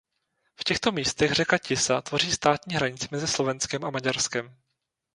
[0.59, 4.55] V těchto místech řeka Tisa tvoří státní hranici mezi Slovenskem a Maďarskem.